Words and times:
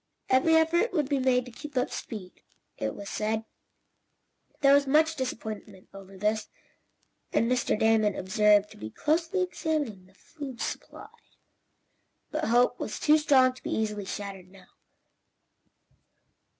Every 0.29 0.55
effort 0.55 0.93
would 0.93 1.07
be 1.07 1.19
made 1.19 1.45
to 1.45 1.51
keep 1.51 1.77
up 1.77 1.91
speed, 1.91 2.41
it 2.75 2.95
was 2.95 3.07
said. 3.07 3.45
There 4.61 4.73
was 4.73 4.87
much 4.87 5.15
disappointment 5.15 5.89
over 5.93 6.17
this, 6.17 6.49
and 7.31 7.45
Mr. 7.45 7.77
Damon 7.77 8.13
was 8.13 8.19
observed 8.21 8.71
to 8.71 8.77
be 8.77 8.89
closely 8.89 9.43
examining 9.43 10.07
the 10.07 10.15
food 10.15 10.59
supply, 10.59 11.09
but 12.31 12.45
hope 12.45 12.79
was 12.79 12.99
too 12.99 13.19
strong 13.19 13.53
to 13.53 13.61
be 13.61 13.69
easily 13.75 14.05
shattered 14.05 14.49
now. 14.49 14.69